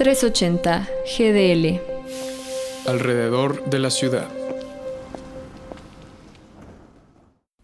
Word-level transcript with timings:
380 0.00 0.88
GDL. 1.18 1.78
Alrededor 2.88 3.68
de 3.68 3.78
la 3.78 3.90
ciudad. 3.90 4.30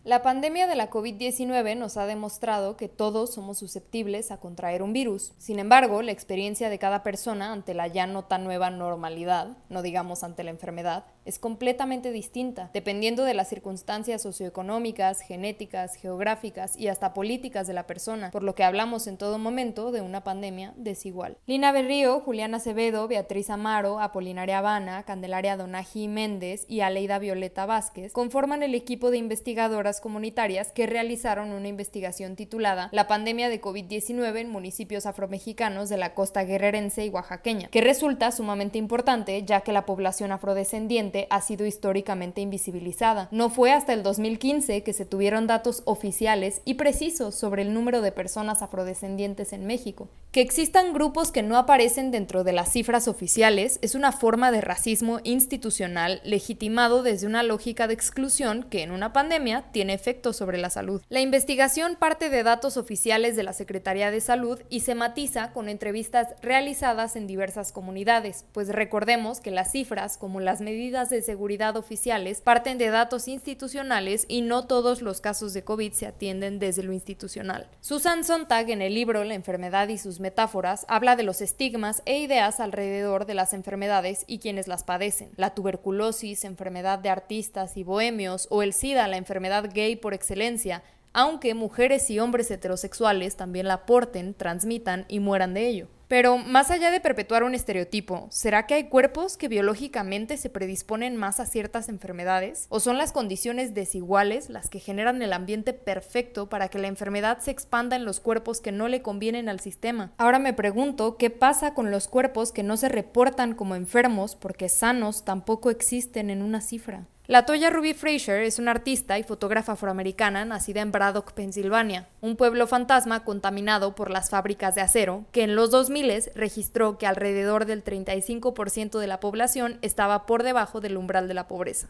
La 0.05 0.21
pandemia 0.21 0.67
de 0.67 0.75
la 0.77 0.91
COVID-19 0.91 1.79
nos 1.79 1.97
ha 1.97 2.05
demostrado 2.05 2.77
que 2.77 2.89
todos 2.89 3.33
somos 3.33 3.57
susceptibles 3.57 4.31
a 4.31 4.37
contraer 4.37 4.83
un 4.83 4.93
virus. 4.93 5.33
Sin 5.39 5.59
embargo, 5.59 6.03
la 6.03 6.13
experiencia 6.13 6.69
de 6.69 6.79
cada 6.79 7.03
persona 7.03 7.53
ante 7.53 7.73
la 7.73 7.87
ya 7.87 8.07
no 8.07 8.25
tan 8.25 8.45
nueva 8.45 8.69
normalidad, 8.69 9.57
no 9.71 9.81
digamos 9.81 10.23
ante 10.23 10.45
la 10.45 10.51
enfermedad, 10.51 11.07
es 11.27 11.39
completamente 11.39 12.13
distinta, 12.13 12.71
dependiendo 12.73 13.25
de 13.25 13.35
las 13.35 13.49
circunstancias 13.49 14.23
socioeconómicas, 14.23 15.21
genéticas, 15.21 15.97
geográficas 15.97 16.77
y 16.79 16.89
hasta 16.89 17.13
políticas 17.13 17.67
de 17.67 17.75
la 17.75 17.87
persona, 17.87 18.31
por 18.31 18.43
lo 18.43 18.55
que 18.55 18.65
hablamos 18.65 19.07
en 19.07 19.19
todo 19.19 19.39
momento 19.39 19.93
de 19.93 20.01
una 20.01 20.25
pandemia 20.25 20.73
desigual. 20.77 21.37
Lina 21.47 21.73
Berrío, 21.73 22.21
Juliana 22.21 22.59
Acevedo, 22.59 23.09
Beatriz 23.09 23.51
Amaro, 23.51 24.01
Apolinaria 24.01 24.59
Habana, 24.59 25.03
Candelaria 25.03 25.57
Donaji 25.57 26.09
Méndez 26.09 26.65
y 26.69 26.81
Aleida 26.81 27.19
Violeta 27.19 27.67
Vázquez 27.67 28.13
conforman 28.13 28.63
el 28.63 28.75
equipo 28.75 29.11
de 29.11 29.19
investigadoras 29.19 30.01
comunitarias 30.01 30.71
que 30.73 30.87
realizaron 30.87 31.51
una 31.51 31.69
investigación 31.69 32.37
titulada 32.37 32.89
La 32.93 33.09
pandemia 33.09 33.49
de 33.49 33.61
COVID-19 33.61 34.39
en 34.39 34.51
municipios 34.51 35.07
afromexicanos 35.07 35.89
de 35.89 35.97
la 35.97 36.15
costa 36.15 36.45
guerrerense 36.45 37.05
y 37.05 37.09
oaxaqueña, 37.09 37.69
que 37.69 37.81
resulta 37.81 38.31
sumamente 38.31 38.79
importante 38.79 39.43
ya 39.45 39.63
que 39.63 39.73
la 39.73 39.87
población 39.87 40.31
afrodescendiente 40.31 41.16
ha 41.31 41.41
sido 41.41 41.67
históricamente 41.67 42.41
invisibilizada. 42.41 43.29
No 43.31 43.51
fue 43.51 43.73
hasta 43.73 43.93
el 43.93 44.03
2015 44.03 44.83
que 44.83 44.93
se 44.93 45.05
tuvieron 45.05 45.47
datos 45.47 45.83
oficiales 45.85 46.61
y 46.65 46.75
precisos 46.75 47.35
sobre 47.35 47.63
el 47.63 47.73
número 47.73 48.01
de 48.01 48.13
personas 48.13 48.63
afrodescendientes 48.63 49.53
en 49.53 49.67
México. 49.67 50.09
Que 50.33 50.43
existan 50.43 50.93
grupos 50.93 51.33
que 51.33 51.43
no 51.43 51.57
aparecen 51.57 52.11
dentro 52.11 52.45
de 52.45 52.53
las 52.53 52.71
cifras 52.73 53.09
oficiales 53.09 53.79
es 53.81 53.95
una 53.95 54.13
forma 54.13 54.51
de 54.51 54.61
racismo 54.61 55.21
institucional 55.25 56.21
legitimado 56.25 57.03
desde 57.03 57.27
una 57.27 57.43
lógica 57.43 57.87
de 57.89 57.95
exclusión 57.95 58.65
que 58.65 58.83
en 58.83 58.91
una 58.91 59.13
pandemia 59.13 59.65
tiene 59.73 59.95
efectos 59.95 60.37
sobre 60.37 60.59
la 60.59 60.71
salud. 60.71 61.03
La 61.09 61.21
investigación 61.21 61.97
parte 61.97 62.29
de 62.29 62.43
datos 62.43 62.77
oficiales 62.77 63.37
de 63.37 63.43
la 63.43 63.53
Secretaría 63.53 64.11
de 64.11 64.21
Salud 64.21 64.61
y 64.69 64.81
se 64.81 64.95
matiza 64.95 65.53
con 65.53 65.69
entrevistas 65.69 66.29
realizadas 66.43 67.17
en 67.17 67.27
diversas 67.27 67.73
comunidades, 67.73 68.45
pues 68.53 68.69
recordemos 68.69 69.41
que 69.41 69.51
las 69.51 69.73
cifras, 69.73 70.19
como 70.19 70.41
las 70.41 70.61
medidas 70.61 71.06
de 71.11 71.23
seguridad 71.23 71.77
oficiales 71.77 72.41
parten 72.41 72.79
de 72.79 72.91
datos 72.91 73.29
institucionales 73.29 74.25
y 74.29 74.43
no 74.43 74.67
todos 74.67 75.03
los 75.03 75.21
casos 75.21 75.53
de 75.53 75.65
COVID 75.65 75.93
se 75.93 76.07
atienden 76.07 76.59
desde 76.59 76.83
lo 76.83 76.93
institucional. 76.93 77.69
Susan 77.81 78.25
Sontag 78.25 78.71
en 78.71 78.83
el 78.83 78.95
libro 78.95 79.25
La 79.25 79.35
enfermedad 79.35 79.89
y 79.89 79.99
sus 79.99 80.21
metáforas 80.21 80.85
habla 80.89 81.17
de 81.17 81.23
los 81.23 81.41
estigmas 81.41 82.03
e 82.05 82.19
ideas 82.19 82.61
alrededor 82.61 83.27
de 83.27 83.35
las 83.35 83.53
enfermedades 83.53 84.25
y 84.27 84.39
quienes 84.39 84.69
las 84.69 84.85
padecen. 84.85 85.31
La 85.37 85.55
tuberculosis, 85.55 86.45
enfermedad 86.45 86.99
de 86.99 87.09
artistas 87.09 87.77
y 87.77 87.85
bohemios 87.85 88.49
o 88.51 88.63
el 88.63 88.73
SIDA, 88.73 89.09
la 89.09 89.17
enfermedad 89.17 89.71
gay 89.73 89.97
por 89.97 90.15
excelencia, 90.15 90.83
aunque 91.13 91.55
mujeres 91.55 92.11
y 92.11 92.19
hombres 92.19 92.51
heterosexuales 92.51 93.37
también 93.37 93.69
la 93.69 93.75
aporten, 93.75 94.35
transmitan 94.35 95.07
y 95.09 95.21
mueran 95.21 95.55
de 95.55 95.67
ello. 95.67 95.89
Pero 96.09 96.39
más 96.39 96.71
allá 96.71 96.91
de 96.93 97.01
perpetuar 97.01 97.43
un 97.43 97.55
estereotipo, 97.55 98.29
¿será 98.31 98.67
que 98.67 98.75
hay 98.75 98.85
cuerpos 98.85 99.37
que 99.37 99.49
biológicamente 99.49 100.37
se 100.37 100.51
predisponen 100.51 101.17
más 101.17 101.41
a 101.41 101.47
ciertas 101.47 101.89
enfermedades? 101.89 102.67
¿O 102.69 102.79
son 102.79 102.97
las 102.97 103.11
condiciones 103.11 103.75
desiguales 103.75 104.49
las 104.49 104.71
que 104.71 104.79
generan 104.79 105.21
el 105.21 105.33
ambiente 105.33 105.73
perfecto 105.73 106.49
para 106.49 106.69
que 106.69 106.79
la 106.79 106.87
enfermedad 106.87 107.39
se 107.41 107.51
expanda 107.51 107.97
en 107.97 108.05
los 108.05 108.21
cuerpos 108.21 108.61
que 108.61 108.71
no 108.71 108.87
le 108.87 109.03
convienen 109.03 109.49
al 109.49 109.59
sistema? 109.59 110.13
Ahora 110.17 110.39
me 110.39 110.53
pregunto, 110.53 111.17
¿qué 111.17 111.31
pasa 111.31 111.75
con 111.75 111.91
los 111.91 112.07
cuerpos 112.07 112.53
que 112.53 112.63
no 112.63 112.77
se 112.77 112.89
reportan 112.89 113.55
como 113.55 113.75
enfermos 113.75 114.37
porque 114.37 114.69
sanos 114.69 115.25
tampoco 115.25 115.71
existen 115.71 116.31
en 116.31 116.43
una 116.43 116.61
cifra? 116.61 117.07
La 117.29 117.45
Toya 117.45 117.71
Ruby 117.71 117.93
Fraser 117.93 118.45
es 118.45 118.61
una 118.61 118.71
artista 118.71 119.19
y 119.19 119.25
fotógrafa 119.25 119.73
afroamericana 119.73 120.45
nacida 120.45 120.81
en 120.81 120.93
Braddock, 120.93 121.33
Pensilvania, 121.33 122.09
un 122.21 122.37
pueblo 122.37 122.69
fantasma 122.69 123.25
contaminado 123.25 123.97
por 123.97 124.13
las 124.13 124.31
fábricas 124.31 124.77
de 124.77 124.83
acero, 124.83 125.25
que 125.33 125.43
en 125.43 125.57
los 125.57 125.73
2000 125.73 126.31
registró 126.37 126.99
que 126.99 127.07
alrededor 127.09 127.67
del 127.67 127.83
35% 127.83 129.01
de 129.01 129.07
la 129.09 129.19
población 129.19 129.81
estaba 129.83 130.25
por 130.25 130.45
debajo 130.45 130.81
del 130.81 130.97
umbral 130.97 131.27
de 131.27 131.35
la 131.35 131.49
pobreza. 131.49 131.89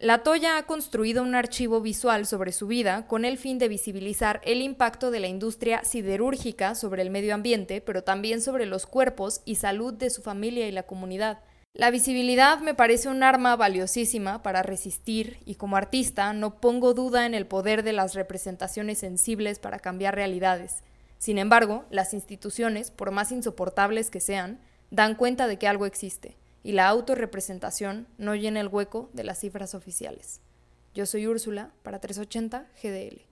La 0.00 0.24
Toya 0.24 0.58
ha 0.58 0.64
construido 0.64 1.22
un 1.22 1.36
archivo 1.36 1.80
visual 1.80 2.26
sobre 2.26 2.50
su 2.50 2.66
vida 2.66 3.06
con 3.06 3.24
el 3.24 3.38
fin 3.38 3.60
de 3.60 3.68
visibilizar 3.68 4.40
el 4.42 4.62
impacto 4.62 5.12
de 5.12 5.20
la 5.20 5.28
industria 5.28 5.84
siderúrgica 5.84 6.74
sobre 6.74 7.02
el 7.02 7.10
medio 7.10 7.34
ambiente, 7.34 7.80
pero 7.82 8.02
también 8.02 8.42
sobre 8.42 8.66
los 8.66 8.86
cuerpos 8.86 9.42
y 9.44 9.54
salud 9.54 9.94
de 9.94 10.10
su 10.10 10.22
familia 10.22 10.66
y 10.66 10.72
la 10.72 10.82
comunidad. 10.82 11.38
La 11.74 11.90
visibilidad 11.90 12.60
me 12.60 12.74
parece 12.74 13.08
un 13.08 13.22
arma 13.22 13.56
valiosísima 13.56 14.42
para 14.42 14.62
resistir 14.62 15.38
y 15.46 15.54
como 15.54 15.78
artista 15.78 16.34
no 16.34 16.60
pongo 16.60 16.92
duda 16.92 17.24
en 17.24 17.32
el 17.32 17.46
poder 17.46 17.82
de 17.82 17.94
las 17.94 18.14
representaciones 18.14 18.98
sensibles 18.98 19.58
para 19.58 19.78
cambiar 19.78 20.14
realidades. 20.14 20.84
Sin 21.16 21.38
embargo, 21.38 21.86
las 21.88 22.12
instituciones, 22.12 22.90
por 22.90 23.10
más 23.10 23.32
insoportables 23.32 24.10
que 24.10 24.20
sean, 24.20 24.60
dan 24.90 25.14
cuenta 25.14 25.46
de 25.46 25.56
que 25.56 25.66
algo 25.66 25.86
existe 25.86 26.36
y 26.62 26.72
la 26.72 26.88
autorrepresentación 26.88 28.06
no 28.18 28.34
llena 28.34 28.60
el 28.60 28.68
hueco 28.68 29.08
de 29.14 29.24
las 29.24 29.38
cifras 29.38 29.74
oficiales. 29.74 30.42
Yo 30.94 31.06
soy 31.06 31.26
Úrsula 31.26 31.70
para 31.82 32.00
380 32.00 32.66
GDL. 32.82 33.31